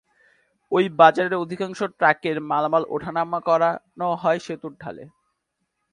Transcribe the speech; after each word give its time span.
ওই 0.71 0.85
বাজারের 0.99 1.35
অধিকাংশ 1.35 1.79
ট্রাকের 1.99 2.37
মালামাল 2.41 2.83
ওঠা 2.89 3.11
নামা 3.11 3.39
করানো 3.39 4.07
হয় 4.15 4.39
সেতুর 4.39 4.73
ঢালে। 4.81 5.03